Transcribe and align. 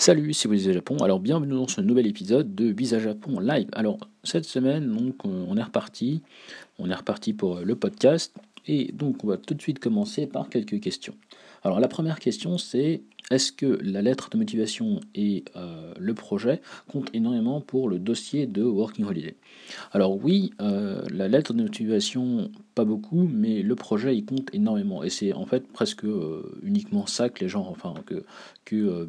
Salut, 0.00 0.32
c'est 0.32 0.50
Visa 0.50 0.72
Japon. 0.72 0.96
Alors 1.02 1.20
bienvenue 1.20 1.52
dans 1.52 1.68
ce 1.68 1.82
nouvel 1.82 2.06
épisode 2.06 2.54
de 2.54 2.72
Visa 2.72 2.98
Japon 2.98 3.38
Live. 3.38 3.68
Alors 3.72 3.98
cette 4.24 4.46
semaine, 4.46 4.90
donc 4.90 5.26
on 5.26 5.54
est 5.58 5.62
reparti, 5.62 6.22
on 6.78 6.88
est 6.88 6.94
reparti 6.94 7.34
pour 7.34 7.60
le 7.60 7.76
podcast 7.76 8.34
et 8.66 8.92
donc 8.92 9.22
on 9.24 9.26
va 9.26 9.36
tout 9.36 9.52
de 9.52 9.60
suite 9.60 9.78
commencer 9.78 10.26
par 10.26 10.48
quelques 10.48 10.80
questions. 10.80 11.14
Alors 11.64 11.80
la 11.80 11.88
première 11.88 12.18
question 12.18 12.56
c'est 12.56 13.02
est-ce 13.30 13.52
que 13.52 13.78
la 13.82 14.00
lettre 14.00 14.30
de 14.30 14.38
motivation 14.38 15.00
et 15.14 15.44
euh, 15.54 15.92
le 15.98 16.14
projet 16.14 16.62
comptent 16.88 17.14
énormément 17.14 17.60
pour 17.60 17.90
le 17.90 17.98
dossier 17.98 18.46
de 18.46 18.62
Working 18.62 19.04
Holiday? 19.04 19.36
Alors 19.92 20.16
oui, 20.16 20.54
euh, 20.62 21.02
la 21.12 21.28
lettre 21.28 21.52
de 21.52 21.62
motivation 21.62 22.50
pas 22.74 22.86
beaucoup, 22.86 23.28
mais 23.30 23.60
le 23.62 23.74
projet 23.74 24.16
il 24.16 24.24
compte 24.24 24.48
énormément 24.54 25.04
et 25.04 25.10
c'est 25.10 25.34
en 25.34 25.44
fait 25.44 25.68
presque 25.68 26.04
euh, 26.04 26.58
uniquement 26.62 27.04
ça 27.06 27.28
que 27.28 27.44
les 27.44 27.50
gens, 27.50 27.66
enfin 27.68 27.92
que 28.64 29.06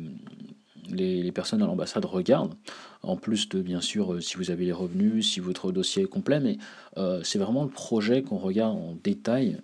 les, 0.94 1.32
personnes 1.32 1.62
à 1.62 1.66
l'ambassade 1.66 2.06
regardent, 2.06 2.56
en 3.04 3.16
plus 3.16 3.50
de 3.50 3.62
bien 3.62 3.82
sûr 3.82 4.14
euh, 4.14 4.22
si 4.22 4.38
vous 4.38 4.52
avez 4.52 4.66
les 4.66 4.72
revenus, 4.72 5.32
si 5.32 5.40
votre 5.40 5.72
dossier 5.72 6.04
est 6.04 6.08
complet, 6.08 6.40
mais 6.40 6.58
euh, 6.98 7.22
c'est 7.24 7.40
vraiment 7.40 7.64
le 7.64 7.70
projet 7.70 8.22
qu'on 8.22 8.38
regarde 8.38 8.76
en 8.76 8.98
détail 9.04 9.58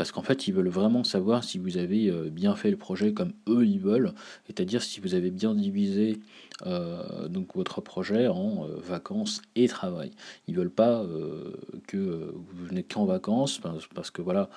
parce 0.00 0.12
qu'en 0.12 0.22
fait, 0.22 0.48
ils 0.48 0.54
veulent 0.54 0.70
vraiment 0.70 1.04
savoir 1.04 1.44
si 1.44 1.58
vous 1.58 1.76
avez 1.76 2.08
euh, 2.08 2.30
bien 2.30 2.56
fait 2.56 2.70
le 2.70 2.78
projet 2.78 3.12
comme 3.12 3.34
eux 3.50 3.66
ils 3.66 3.80
veulent, 3.80 4.14
c'est-à-dire 4.46 4.82
si 4.82 4.98
vous 4.98 5.14
avez 5.14 5.30
bien 5.30 5.54
divisé 5.54 6.20
euh, 6.66 7.28
donc 7.28 7.54
votre 7.54 7.82
projet 7.82 8.26
en 8.26 8.64
euh, 8.64 8.76
vacances 8.82 9.42
et 9.56 9.68
travail. 9.68 10.10
Ils 10.48 10.54
veulent 10.54 10.70
pas 10.70 11.04
que 11.86 12.32
vous 12.34 12.66
venez 12.66 12.82
qu'en 12.82 13.04
vacances 13.04 13.60
parce, 13.94 14.10
que 14.10 14.22
voilà, 14.22 14.48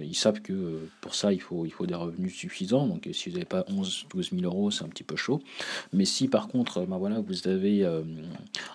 ils 0.00 0.14
savent 0.14 0.40
que 0.40 0.78
pour 1.00 1.16
ça 1.16 1.32
il 1.32 1.40
faut, 1.40 1.66
il 1.66 1.72
faut 1.72 1.86
des 1.86 1.94
revenus 1.94 2.34
suffisants. 2.34 2.86
Donc 2.86 3.08
si 3.12 3.28
vous 3.28 3.34
n'avez 3.34 3.44
pas 3.44 3.64
11 3.68 4.06
12 4.10 4.30
000 4.30 4.42
euros, 4.44 4.70
c'est 4.70 4.84
un 4.84 4.88
petit 4.88 5.02
peu 5.02 5.16
chaud. 5.16 5.40
Mais 5.92 6.04
si 6.04 6.28
par 6.28 6.46
contre, 6.46 6.86
ben 6.86 6.98
voilà, 6.98 7.20
vous 7.20 7.48
avez 7.48 7.84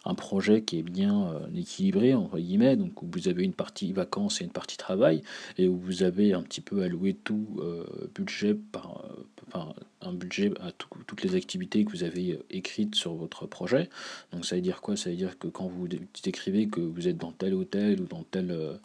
un 0.05 0.15
projet 0.15 0.61
qui 0.61 0.79
est 0.79 0.83
bien 0.83 1.33
équilibré 1.55 2.13
entre 2.13 2.37
guillemets, 2.37 2.75
donc 2.75 3.01
où 3.01 3.07
vous 3.09 3.29
avez 3.29 3.43
une 3.43 3.53
partie 3.53 3.93
vacances 3.93 4.41
et 4.41 4.43
une 4.43 4.51
partie 4.51 4.77
travail 4.77 5.23
et 5.57 5.67
où 5.67 5.77
vous 5.77 6.00
avez 6.03 6.33
un 6.33 6.41
petit 6.41 6.61
peu 6.61 6.81
alloué 6.83 7.13
tout 7.13 7.47
euh, 7.59 7.85
budget 8.15 8.53
par 8.53 9.05
euh, 9.05 9.23
enfin, 9.47 9.73
un 10.01 10.13
budget 10.13 10.51
à 10.61 10.71
toutes 10.71 11.23
les 11.23 11.35
activités 11.35 11.83
que 11.85 11.91
vous 11.91 12.03
avez 12.03 12.33
euh, 12.33 12.43
écrites 12.49 12.95
sur 12.95 13.13
votre 13.15 13.45
projet. 13.45 13.89
Donc 14.31 14.45
ça 14.45 14.55
veut 14.55 14.61
dire 14.61 14.81
quoi? 14.81 14.95
Ça 14.95 15.09
veut 15.09 15.15
dire 15.15 15.37
que 15.37 15.47
quand 15.47 15.67
vous 15.67 15.87
décrivez 16.23 16.67
que 16.67 16.81
vous 16.81 17.07
êtes 17.07 17.17
dans 17.17 17.31
tel 17.31 17.53
hôtel 17.53 18.01
ou 18.01 18.05
dans 18.05 18.23
tel 18.23 18.79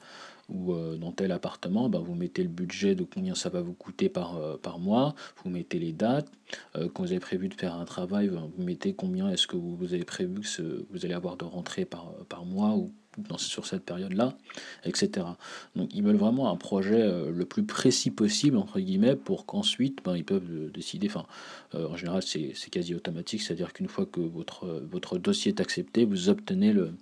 ou 0.49 0.73
dans 0.97 1.11
tel 1.11 1.33
appartement, 1.33 1.89
ben 1.89 1.99
vous 1.99 2.15
mettez 2.15 2.45
le 2.45 2.49
budget 2.49 2.95
de 2.95 3.03
combien 3.03 3.35
ça 3.35 3.49
va 3.49 3.61
vous 3.61 3.73
coûter 3.73 4.09
par, 4.09 4.59
par 4.59 4.79
mois, 4.79 5.17
vous 5.43 5.51
mettez 5.51 5.81
les 5.81 5.93
dates, 5.93 6.31
quand 6.75 7.03
vous 7.03 7.11
avez 7.11 7.19
prévu 7.19 7.49
de 7.49 7.55
faire 7.55 7.75
un 7.75 7.85
travail, 7.85 8.29
ben, 8.29 8.49
vous 8.57 8.63
mettez 8.63 8.95
combien 8.95 9.29
est-ce 9.29 9.49
que 9.49 9.57
vous, 9.57 9.93
avez 9.93 10.05
prévu 10.05 10.43
que 10.43 10.87
vous 10.91 11.05
allez 11.05 11.15
avoir 11.15 11.37
de 11.37 11.45
rentrée 11.45 11.85
par, 11.85 12.13
par 12.29 12.45
mois 12.45 12.77
ou 12.77 12.93
dans, 13.19 13.39
sur 13.39 13.67
cette 13.67 13.85
période-là, 13.85 14.37
etc. 14.85 15.27
Donc 15.75 15.91
ils 15.95 16.03
veulent 16.03 16.17
vraiment 16.17 16.51
un 16.51 16.57
projet 16.57 17.01
euh, 17.01 17.31
le 17.31 17.45
plus 17.45 17.65
précis 17.65 18.11
possible, 18.11 18.57
entre 18.57 18.81
guillemets, 18.81 19.17
pour 19.17 19.47
qu'ensuite 19.47 20.01
ben, 20.05 20.17
ils 20.17 20.25
peuvent 20.25 20.51
euh, 20.51 20.71
décider, 20.71 21.11
euh, 21.75 21.89
en 21.89 21.97
général 21.97 22.23
c'est 22.23 22.71
quasi 22.71 22.95
automatique, 22.95 23.43
c'est-à-dire 23.43 23.73
qu'une 23.73 23.89
fois 23.89 24.07
que 24.07 24.21
votre, 24.21 24.67
votre 24.91 25.19
dossier 25.19 25.53
est 25.53 25.61
accepté, 25.61 26.05
vous 26.05 26.29
obtenez 26.29 26.73
le, 26.73 26.93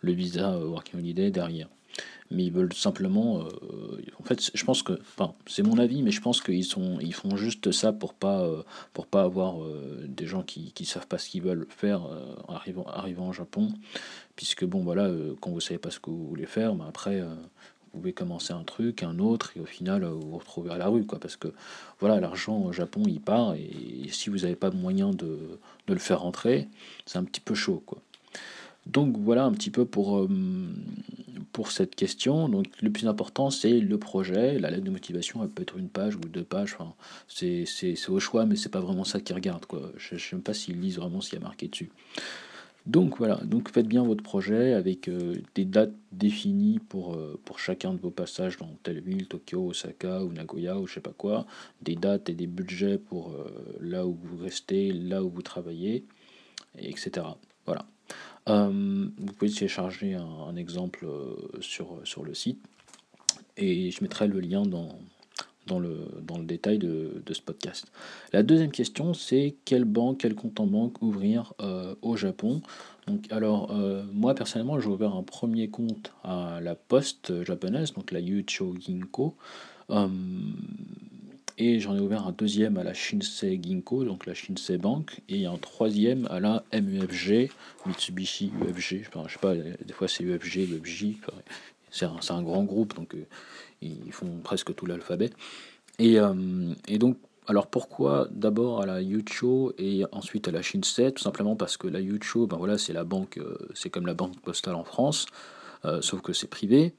le 0.00 0.12
visa 0.12 0.58
Working 0.58 1.00
Holiday 1.00 1.30
derrière 1.30 1.68
mais 2.30 2.44
ils 2.44 2.52
veulent 2.52 2.72
simplement. 2.72 3.46
en 4.18 4.24
fait, 4.24 4.50
je 4.52 4.64
pense 4.64 4.82
que, 4.82 4.94
enfin, 5.16 5.34
c'est 5.46 5.62
mon 5.62 5.78
avis, 5.78 6.02
mais 6.02 6.10
je 6.10 6.20
pense 6.20 6.40
qu'ils 6.40 6.64
sont, 6.64 6.98
ils 7.00 7.14
font 7.14 7.36
juste 7.36 7.70
ça 7.70 7.92
pour 7.92 8.14
pas, 8.14 8.48
pour 8.92 9.06
pas 9.06 9.22
avoir 9.22 9.56
des 10.06 10.26
gens 10.26 10.42
qui, 10.42 10.72
qui 10.72 10.84
savent 10.84 11.06
pas 11.06 11.18
ce 11.18 11.28
qu'ils 11.28 11.42
veulent 11.42 11.66
faire 11.68 12.02
arrivant, 12.48 12.84
arrivant 12.86 13.28
au 13.28 13.32
Japon 13.32 13.68
puisque 14.36 14.64
bon 14.64 14.82
voilà, 14.82 15.04
euh, 15.04 15.34
quand 15.40 15.50
vous 15.50 15.60
savez 15.60 15.78
pas 15.78 15.90
ce 15.90 16.00
que 16.00 16.10
vous 16.10 16.26
voulez 16.26 16.46
faire, 16.46 16.74
ben 16.74 16.86
après 16.88 17.20
euh, 17.20 17.34
vous 17.92 18.00
pouvez 18.00 18.12
commencer 18.12 18.52
un 18.52 18.64
truc, 18.64 19.02
un 19.02 19.18
autre, 19.18 19.52
et 19.56 19.60
au 19.60 19.66
final 19.66 20.04
euh, 20.04 20.10
vous 20.10 20.30
vous 20.30 20.38
retrouvez 20.38 20.70
à 20.70 20.78
la 20.78 20.88
rue, 20.88 21.04
quoi, 21.04 21.18
parce 21.18 21.36
que 21.36 21.48
voilà, 22.00 22.20
l'argent 22.20 22.58
au 22.58 22.72
Japon 22.72 23.02
il 23.06 23.20
part, 23.20 23.54
et, 23.54 24.08
si 24.10 24.30
vous 24.30 24.38
n'avez 24.38 24.56
pas 24.56 24.70
moyen 24.70 25.10
de, 25.10 25.58
de, 25.86 25.94
le 25.94 25.98
faire 25.98 26.20
rentrer, 26.20 26.68
c'est 27.06 27.18
un 27.18 27.24
petit 27.24 27.40
peu 27.40 27.54
chaud, 27.54 27.82
quoi. 27.86 27.98
Donc 28.86 29.16
voilà 29.16 29.44
un 29.44 29.52
petit 29.52 29.70
peu 29.70 29.86
pour, 29.86 30.28
pour 31.54 31.70
cette 31.70 31.94
question. 31.94 32.50
Donc 32.50 32.66
le 32.82 32.90
plus 32.90 33.06
important 33.08 33.48
c'est 33.48 33.80
le 33.80 33.98
projet, 33.98 34.58
la 34.58 34.70
lettre 34.70 34.84
de 34.84 34.90
motivation, 34.90 35.42
elle 35.42 35.48
peut 35.48 35.62
être 35.62 35.78
une 35.78 35.88
page 35.88 36.16
ou 36.16 36.20
deux 36.20 36.44
pages, 36.44 36.76
enfin, 36.78 36.92
c'est 37.28 37.64
au 38.08 38.20
choix, 38.20 38.44
mais 38.44 38.56
c'est 38.56 38.68
pas 38.68 38.80
vraiment 38.80 39.04
ça 39.04 39.20
qu'ils 39.20 39.36
regardent, 39.36 39.64
quoi. 39.64 39.90
Je 39.96 40.14
ne 40.16 40.20
sais 40.20 40.36
même 40.36 40.42
pas 40.42 40.52
s'ils 40.52 40.80
lisent 40.80 40.98
vraiment 40.98 41.22
ce 41.22 41.30
qu'il 41.30 41.38
y 41.38 41.42
a 41.42 41.44
marqué 41.44 41.68
dessus. 41.68 41.90
Donc 42.86 43.16
voilà, 43.16 43.36
donc 43.44 43.70
faites 43.70 43.86
bien 43.86 44.02
votre 44.02 44.22
projet 44.22 44.74
avec 44.74 45.08
euh, 45.08 45.36
des 45.54 45.64
dates 45.64 45.94
définies 46.12 46.80
pour, 46.80 47.14
euh, 47.14 47.40
pour 47.46 47.58
chacun 47.58 47.94
de 47.94 47.98
vos 47.98 48.10
passages 48.10 48.58
dans 48.58 48.68
telle 48.82 49.00
ville, 49.00 49.26
Tokyo, 49.26 49.68
Osaka 49.68 50.22
ou 50.22 50.32
Nagoya 50.32 50.78
ou 50.78 50.86
je 50.86 50.94
sais 50.94 51.00
pas 51.00 51.14
quoi, 51.16 51.46
des 51.80 51.94
dates 51.94 52.28
et 52.28 52.34
des 52.34 52.46
budgets 52.46 52.98
pour 52.98 53.30
euh, 53.30 53.46
là 53.80 54.06
où 54.06 54.18
vous 54.22 54.36
restez, 54.36 54.92
là 54.92 55.24
où 55.24 55.30
vous 55.30 55.40
travaillez, 55.40 56.04
etc. 56.78 57.26
Voilà. 57.64 57.86
Vous 58.46 59.32
pouvez 59.38 59.50
télécharger 59.50 60.14
un, 60.14 60.26
un 60.48 60.56
exemple 60.56 61.06
sur, 61.60 62.00
sur 62.04 62.24
le 62.24 62.34
site 62.34 62.58
et 63.56 63.90
je 63.90 64.02
mettrai 64.02 64.28
le 64.28 64.40
lien 64.40 64.62
dans, 64.62 64.88
dans 65.66 65.78
le, 65.78 66.06
dans 66.22 66.38
le 66.38 66.44
détail 66.44 66.78
de, 66.78 67.22
de 67.24 67.34
ce 67.34 67.40
podcast. 67.40 67.90
La 68.32 68.42
deuxième 68.42 68.70
question, 68.70 69.14
c'est 69.14 69.54
quelle 69.64 69.84
banque, 69.84 70.18
quel 70.18 70.34
compte 70.34 70.60
en 70.60 70.66
banque 70.66 71.00
ouvrir 71.02 71.54
euh, 71.60 71.94
au 72.02 72.16
Japon? 72.16 72.60
Donc, 73.06 73.30
alors, 73.30 73.70
euh, 73.70 74.02
moi 74.12 74.34
personnellement, 74.34 74.78
j'ai 74.80 74.88
ouvert 74.88 75.14
un 75.14 75.22
premier 75.22 75.68
compte 75.68 76.12
à 76.22 76.60
la 76.60 76.74
poste 76.74 77.44
japonaise, 77.44 77.92
donc 77.92 78.12
la 78.12 78.20
Yucho 78.20 78.74
Ginko. 78.78 79.34
Euh, 79.90 80.08
et 81.58 81.80
j'en 81.80 81.96
ai 81.96 82.00
ouvert 82.00 82.26
un 82.26 82.32
deuxième 82.32 82.76
à 82.76 82.84
la 82.84 82.94
Shinsei 82.94 83.60
Ginko, 83.62 84.04
donc 84.04 84.26
la 84.26 84.34
Shinsei 84.34 84.78
Bank, 84.78 85.20
et 85.28 85.46
un 85.46 85.56
troisième 85.56 86.26
à 86.30 86.40
la 86.40 86.64
MUFG, 86.72 87.50
Mitsubishi 87.86 88.52
UFG, 88.60 89.06
enfin, 89.08 89.24
je 89.28 89.34
sais 89.34 89.38
pas, 89.38 89.54
des 89.54 89.92
fois 89.92 90.08
c'est 90.08 90.24
UFG, 90.24 90.68
UFJ, 90.70 91.16
c'est 91.90 92.06
un, 92.06 92.18
un, 92.28 92.42
grand 92.42 92.64
groupe, 92.64 92.94
donc 92.94 93.14
ils 93.82 94.12
font 94.12 94.40
presque 94.42 94.74
tout 94.74 94.86
l'alphabet. 94.86 95.30
Et, 95.98 96.18
euh, 96.18 96.74
et, 96.88 96.98
donc, 96.98 97.18
alors 97.46 97.68
pourquoi 97.68 98.28
d'abord 98.30 98.82
à 98.82 98.86
la 98.86 99.00
Yucho 99.00 99.72
et 99.78 100.04
ensuite 100.12 100.48
à 100.48 100.50
la 100.50 100.62
Shinsei? 100.62 101.12
Tout 101.12 101.22
simplement 101.22 101.56
parce 101.56 101.76
que 101.76 101.86
la 101.86 102.00
Yucho, 102.00 102.46
ben 102.46 102.56
voilà, 102.56 102.78
c'est 102.78 102.92
la 102.92 103.04
banque, 103.04 103.38
euh, 103.38 103.56
c'est 103.74 103.90
comme 103.90 104.06
la 104.06 104.14
banque 104.14 104.40
postale 104.40 104.74
en 104.74 104.84
France, 104.84 105.26
euh, 105.84 106.00
sauf 106.02 106.20
que 106.20 106.32
c'est 106.32 106.48
privé. 106.48 106.94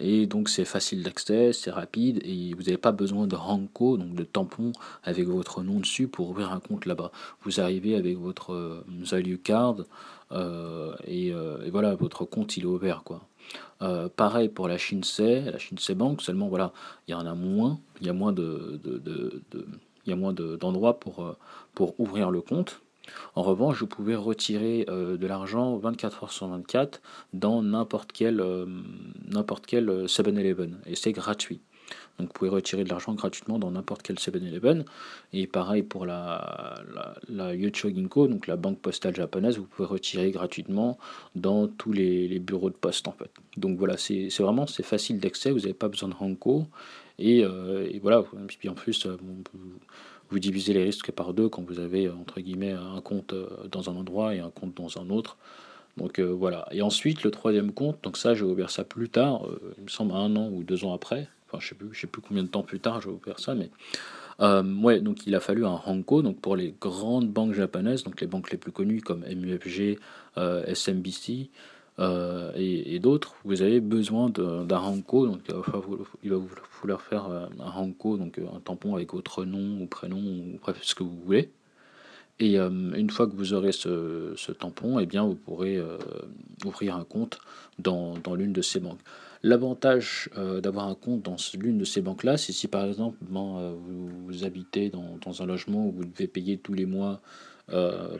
Et 0.00 0.26
donc 0.26 0.48
c'est 0.48 0.64
facile 0.64 1.02
d'accès, 1.02 1.52
c'est 1.52 1.70
rapide 1.70 2.20
et 2.24 2.54
vous 2.54 2.62
n'avez 2.62 2.76
pas 2.76 2.92
besoin 2.92 3.26
de 3.26 3.34
Hanko, 3.34 3.96
donc 3.96 4.14
de 4.14 4.22
tampon 4.22 4.70
avec 5.02 5.26
votre 5.26 5.62
nom 5.62 5.80
dessus 5.80 6.06
pour 6.06 6.30
ouvrir 6.30 6.52
un 6.52 6.60
compte 6.60 6.86
là-bas. 6.86 7.10
Vous 7.42 7.60
arrivez 7.60 7.96
avec 7.96 8.16
votre 8.18 8.84
value 8.88 9.36
card 9.42 9.78
et, 11.06 11.28
et, 11.28 11.70
voilà, 11.70 11.94
votre 11.96 12.24
compte 12.24 12.56
il 12.56 12.62
est 12.62 12.66
ouvert 12.66 13.02
quoi. 13.04 13.22
Euh, 13.82 14.08
pareil 14.08 14.48
pour 14.48 14.68
la 14.68 14.78
Shinsei, 14.78 15.40
la 15.40 15.58
Shinsei 15.58 15.94
Bank, 15.94 16.22
seulement 16.22 16.48
voilà, 16.48 16.72
il 17.08 17.12
y 17.12 17.14
en 17.14 17.26
a 17.26 17.34
moins, 17.34 17.80
il 18.00 18.06
y 18.06 18.10
a 18.10 18.12
moins 18.12 18.32
de, 18.32 18.80
a 20.06 20.16
moins 20.16 20.32
d'endroits 20.32 21.00
pour, 21.00 21.24
euh, 21.24 21.36
pour 21.74 21.98
ouvrir 21.98 22.30
le 22.30 22.40
compte. 22.40 22.81
En 23.34 23.42
revanche, 23.42 23.80
vous 23.80 23.86
pouvez 23.86 24.14
retirer 24.14 24.86
euh, 24.88 25.16
de 25.16 25.26
l'argent 25.26 25.76
24 25.76 26.24
heures 26.24 26.32
sur 26.32 26.48
24 26.48 27.00
dans 27.32 27.62
n'importe 27.62 28.12
quel, 28.12 28.44
n'importe 29.28 29.66
quel 29.66 30.06
7-Eleven 30.06 30.78
et 30.86 30.94
c'est 30.94 31.12
gratuit. 31.12 31.60
Donc 32.18 32.28
vous 32.28 32.32
pouvez 32.32 32.50
retirer 32.50 32.84
de 32.84 32.88
l'argent 32.88 33.14
gratuitement 33.14 33.58
dans 33.58 33.70
n'importe 33.70 34.02
quel 34.02 34.16
7-Eleven. 34.16 34.84
Et 35.32 35.46
pareil 35.46 35.82
pour 35.82 36.06
la, 36.06 36.82
la, 37.28 37.56
Ginko, 37.56 38.28
donc 38.28 38.46
la 38.46 38.56
banque 38.56 38.78
postale 38.80 39.14
japonaise, 39.14 39.58
vous 39.58 39.64
pouvez 39.64 39.88
retirer 39.88 40.30
gratuitement 40.30 40.98
dans 41.34 41.68
tous 41.68 41.92
les, 41.92 42.38
bureaux 42.38 42.70
de 42.70 42.74
poste 42.74 43.08
en 43.08 43.12
fait. 43.12 43.30
Donc 43.56 43.78
voilà, 43.78 43.96
c'est 43.96 44.28
vraiment 44.38 44.66
facile 44.66 45.20
d'accès, 45.20 45.50
vous 45.50 45.60
n'avez 45.60 45.74
pas 45.74 45.88
besoin 45.88 46.08
de 46.08 46.14
Hanko. 46.18 46.66
Et, 47.18 47.44
euh, 47.44 47.88
voilà, 48.00 48.20
et 48.20 48.56
puis 48.58 48.68
en 48.68 48.74
plus, 48.74 49.06
euh, 49.06 49.16
vous 50.32 50.38
divisez 50.40 50.72
les 50.72 50.82
risques 50.82 51.12
par 51.12 51.34
deux 51.34 51.48
quand 51.48 51.62
vous 51.62 51.78
avez 51.78 52.08
entre 52.08 52.40
guillemets 52.40 52.72
un 52.72 53.00
compte 53.00 53.32
euh, 53.32 53.46
dans 53.70 53.88
un 53.88 53.96
endroit 53.96 54.34
et 54.34 54.40
un 54.40 54.50
compte 54.50 54.74
dans 54.74 54.98
un 54.98 55.10
autre. 55.10 55.36
Donc 55.98 56.18
voilà. 56.20 56.66
Et 56.70 56.80
ensuite, 56.80 57.22
le 57.22 57.30
troisième 57.30 57.70
compte, 57.70 58.02
donc 58.02 58.16
ça, 58.16 58.32
j'ai 58.34 58.44
ouvert 58.44 58.70
ça 58.70 58.82
plus 58.82 59.10
tard, 59.10 59.42
il 59.76 59.84
me 59.84 59.88
semble 59.90 60.12
un 60.12 60.34
an 60.36 60.48
ou 60.50 60.62
deux 60.62 60.86
ans 60.86 60.94
après, 60.94 61.28
je 61.58 61.68
sais 61.68 61.74
plus, 61.74 61.88
je 61.92 62.00
sais 62.00 62.06
plus 62.06 62.22
combien 62.22 62.42
de 62.42 62.48
temps 62.48 62.62
plus 62.62 62.80
tard, 62.80 63.00
vous 63.00 63.20
faire 63.22 63.38
ça, 63.38 63.54
mais 63.54 63.70
euh, 64.40 64.62
ouais, 64.80 65.00
donc 65.00 65.26
il 65.26 65.34
a 65.34 65.40
fallu 65.40 65.64
un 65.64 65.80
Hanko, 65.84 66.22
donc 66.22 66.40
pour 66.40 66.56
les 66.56 66.74
grandes 66.80 67.28
banques 67.28 67.52
japonaises, 67.52 68.02
donc 68.04 68.20
les 68.20 68.26
banques 68.26 68.50
les 68.50 68.58
plus 68.58 68.72
connues 68.72 69.00
comme 69.00 69.20
MUFG, 69.20 69.98
euh, 70.38 70.64
SMBC 70.66 71.50
euh, 71.98 72.52
et, 72.54 72.98
d'autres, 72.98 73.34
vous 73.44 73.62
avez 73.62 73.80
besoin 73.80 74.30
d'un 74.30 74.78
Hanko, 74.78 75.26
donc 75.26 75.40
il 76.22 76.30
va, 76.30 76.36
vous 76.36 76.48
falloir 76.70 77.02
faire 77.02 77.26
un 77.26 77.48
Hanko, 77.60 78.16
donc 78.16 78.38
un 78.38 78.60
tampon 78.60 78.94
avec 78.94 79.12
votre 79.12 79.44
nom 79.44 79.82
ou 79.82 79.86
prénom 79.86 80.18
ou 80.18 80.58
bref 80.62 80.78
ce 80.82 80.94
que 80.94 81.02
vous 81.02 81.20
voulez. 81.24 81.50
Et 82.40 82.56
une 82.58 83.10
fois 83.10 83.28
que 83.28 83.36
vous 83.36 83.52
aurez 83.52 83.72
ce, 83.72 84.52
tampon, 84.52 84.98
eh 84.98 85.06
bien, 85.06 85.24
vous 85.24 85.34
pourrez 85.34 85.80
ouvrir 86.64 86.96
un 86.96 87.04
compte 87.04 87.38
dans, 87.78 88.16
l'une 88.34 88.52
de 88.52 88.62
ces 88.62 88.80
banques. 88.80 88.98
L'avantage 89.44 90.30
d'avoir 90.60 90.88
un 90.88 90.94
compte 90.94 91.22
dans 91.22 91.36
l'une 91.58 91.78
de 91.78 91.84
ces 91.84 92.00
banques-là, 92.00 92.38
c'est 92.38 92.52
si 92.52 92.68
par 92.68 92.84
exemple 92.86 93.18
ben, 93.20 93.74
vous, 94.26 94.44
habitez 94.44 94.90
dans, 94.90 95.42
un 95.42 95.46
logement 95.46 95.86
où 95.86 95.92
vous 95.92 96.04
devez 96.04 96.26
payer 96.26 96.56
tous 96.56 96.72
les 96.72 96.86
mois 96.86 97.20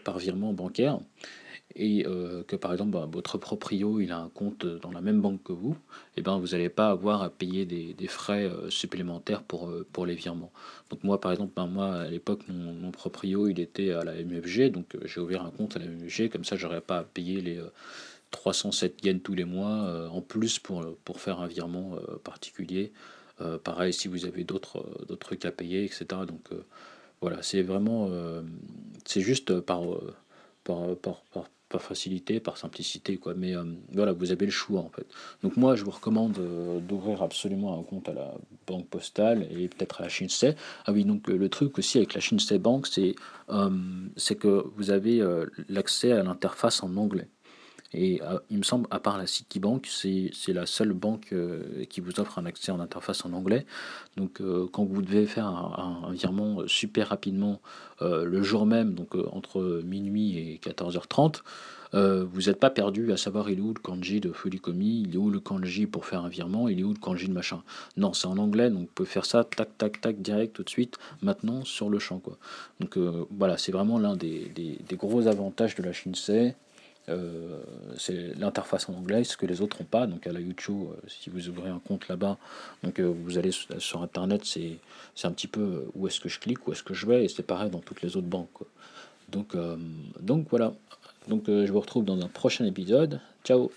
par 0.05 0.19
virement 0.19 0.53
bancaire, 0.53 1.01
et 1.77 2.07
euh, 2.07 2.43
que 2.45 2.57
par 2.57 2.73
exemple 2.73 2.91
bah, 2.91 3.09
votre 3.11 3.39
proprio 3.39 4.01
il 4.01 4.13
a 4.13 4.19
un 4.19 4.29
compte 4.29 4.67
dans 4.67 4.91
la 4.91 5.01
même 5.01 5.21
banque 5.21 5.43
que 5.43 5.53
vous, 5.53 5.73
et 5.73 6.19
eh 6.19 6.23
ben 6.23 6.39
vous 6.39 6.49
n'allez 6.49 6.69
pas 6.69 6.91
avoir 6.91 7.23
à 7.23 7.31
payer 7.31 7.65
des, 7.65 8.07
frais 8.09 8.45
euh, 8.45 8.69
supplémentaires 8.71 9.43
pour, 9.43 9.69
euh, 9.69 9.87
pour 9.93 10.07
les 10.07 10.15
virements. 10.15 10.53
Donc 10.91 11.05
moi 11.05 11.21
par 11.21 11.33
exemple, 11.33 11.53
ben, 11.57 11.67
moi 11.67 11.95
à 11.95 12.09
l'époque 12.09 12.43
mon, 12.49 12.91
proprio 12.91 13.49
il 13.49 13.61
était 13.61 13.93
à 13.93 14.05
la 14.05 14.15
MFG, 14.15 14.71
donc 14.71 14.97
j'ai 15.05 15.21
ouvert 15.21 15.45
un 15.45 15.51
compte 15.51 15.77
à 15.77 15.79
la 15.79 15.87
MFG, 15.87 16.29
comme 16.29 16.45
ça 16.45 16.57
j'aurais 16.57 16.81
pas 16.81 16.99
à 16.99 17.05
payer 17.05 17.41
les 17.41 17.61
307 18.31 19.05
yens 19.05 19.23
tous 19.23 19.35
les 19.35 19.45
mois 19.45 20.09
en 20.11 20.21
plus 20.21 20.59
pour, 20.59 20.85
pour 21.05 21.21
faire 21.21 21.41
un 21.41 21.47
virement 21.47 21.97
particulier. 22.23 22.93
pareil 23.65 23.93
si 23.93 24.09
vous 24.09 24.27
avez 24.27 24.45
d'autres 24.45 24.85
trucs 25.21 25.47
à 25.47 25.53
payer, 25.53 25.85
etc. 25.85 26.05
Donc 26.29 26.51
voilà, 27.23 27.43
c'est 27.43 27.63
vraiment, 27.63 28.11
c'est 29.07 29.23
juste 29.23 29.61
par, 29.61 29.83
par 30.65 30.81
facilité, 31.79 32.41
par 32.41 32.57
simplicité, 32.57 33.17
quoi. 33.17 33.35
Mais 33.35 33.57
euh, 33.57 33.65
voilà, 33.93 34.13
vous 34.13 34.33
avez 34.33 34.47
le 34.47 34.53
choix 34.53 34.81
en 34.81 34.91
fait. 34.91 35.07
Donc 35.43 35.57
moi, 35.57 35.77
je 35.77 35.85
vous 35.85 35.91
recommande 35.91 36.39
euh, 36.39 36.81
d'ouvrir 36.81 37.23
absolument 37.23 37.79
un 37.79 37.83
compte 37.83 38.09
à 38.09 38.13
la 38.13 38.35
banque 38.67 38.89
postale 38.89 39.47
et 39.51 39.69
peut-être 39.69 40.01
à 40.01 40.05
la 40.05 40.09
Shinsei. 40.09 40.55
Ah 40.87 40.93
oui, 40.93 41.05
donc 41.05 41.29
le, 41.29 41.49
truc 41.49 41.79
aussi 41.79 41.99
avec 41.99 42.15
la 42.15 42.21
Shinsei 42.21 42.59
Bank, 42.59 42.87
c'est 42.87 43.15
euh, 43.51 43.71
c'est 44.17 44.37
que 44.37 44.65
vous 44.77 44.91
avez 44.91 45.23
l'accès 45.69 46.13
à 46.13 46.23
l'interface 46.23 46.83
en 46.83 46.97
anglais. 46.97 47.29
Et 47.95 48.21
il 48.51 48.59
me 48.59 48.63
semble, 48.63 48.87
à 48.91 49.01
part 49.01 49.19
la 49.19 49.27
Citibank, 49.27 49.87
c'est 49.87 50.31
la 50.49 50.67
seule 50.67 50.93
banque 50.93 51.35
qui 51.89 52.01
vous 52.01 52.21
offre 52.21 52.39
un 52.39 52.47
accès 52.47 52.73
en 52.73 52.81
interface 52.81 53.25
en 53.25 53.33
anglais. 53.33 53.67
Donc 54.17 54.41
quand 54.73 54.85
vous 54.85 55.03
devez 55.03 55.27
faire 55.27 55.47
un, 55.47 56.11
virement 56.13 56.63
super 56.67 57.09
rapidement 57.09 57.61
le 58.01 58.43
jour 58.43 58.67
même, 58.67 58.95
donc 58.95 59.15
entre 59.15 59.83
minuit 59.85 60.39
et 60.39 60.61
14h30, 60.63 61.43
euh, 61.95 62.25
vous 62.25 62.43
n'êtes 62.43 62.59
pas 62.59 62.71
perdu 62.71 63.13
à 63.13 63.17
savoir 63.17 63.51
il 63.51 63.59
est 63.59 63.63
où 63.63 63.75
le 63.75 63.81
kanji 63.81 64.21
de 64.21 64.33
Furikomi, 64.33 65.03
il 65.07 65.15
est 65.15 65.19
où 65.19 65.31
le 65.31 65.41
kanji 65.41 65.87
pour 65.87 66.07
faire 66.07 66.25
un 66.25 66.29
virement, 66.29 66.69
il 66.69 66.81
est 66.81 66.85
où 66.85 66.93
le 66.93 66.99
kanji 66.99 67.29
de 67.29 67.33
machin. 67.33 67.63
Non, 67.97 68.13
c'est 68.15 68.27
en 68.27 68.39
anglais, 68.39 68.71
donc 68.71 68.81
vous 68.81 68.93
pouvez 68.95 69.09
faire 69.09 69.27
ça 69.27 69.45
tac 69.45 69.77
tac 69.77 70.01
tac 70.01 70.23
direct 70.23 70.55
tout 70.55 70.63
de 70.63 70.71
suite, 70.71 70.99
maintenant 71.21 71.65
sur 71.65 71.91
le 71.91 71.99
champ 71.99 72.19
quoi. 72.19 72.39
Donc 72.81 72.97
euh, 72.97 73.27
voilà, 73.31 73.59
c'est 73.59 73.73
vraiment 73.73 73.99
l'un 73.99 74.17
des, 74.17 74.51
des, 74.55 74.97
gros 74.97 75.27
avantages 75.27 75.75
de 75.75 75.83
la 75.83 75.93
Shinsei. 75.93 76.55
Euh, 77.09 77.61
c'est 77.99 78.35
l'interface 78.39 78.89
en 78.89 78.95
anglais, 78.95 79.25
ce 79.25 79.37
que 79.37 79.47
les 79.47 79.61
autres 79.61 79.79
n'ont 79.81 79.87
pas. 79.87 80.07
Donc 80.07 80.27
à 80.27 80.33
la 80.33 80.41
YouTube, 80.41 80.89
si 81.09 81.31
vous 81.31 81.49
ouvrez 81.49 81.71
un 81.71 81.81
compte 81.81 82.09
là-bas, 82.09 82.39
donc 82.83 83.01
vous 83.01 83.39
allez 83.39 83.51
sur, 83.51 84.03
internet, 84.03 84.43
c'est 84.45 84.79
c'est 85.15 85.27
un 85.27 85.33
petit 85.33 85.49
peu 85.49 85.87
où 85.95 86.07
est-ce 86.07 86.21
que 86.21 86.29
je 86.29 86.39
clique, 86.39 86.67
où 86.67 86.73
est-ce 86.73 86.83
que 86.83 86.95
je 86.95 87.07
vais, 87.07 87.25
et 87.25 87.29
c'est 87.29 87.43
pareil 87.43 87.71
dans 87.71 87.81
toutes 87.81 88.03
les 88.03 88.17
autres 88.17 88.29
banques. 88.29 88.63
Donc 89.31 89.57
donc 90.21 90.47
voilà. 90.51 90.73
Donc 91.29 91.45
je 91.47 91.71
vous 91.71 91.81
retrouve 91.81 92.05
dans 92.05 92.21
un 92.21 92.29
prochain 92.29 92.65
épisode. 92.65 93.21
Ciao 93.45 93.71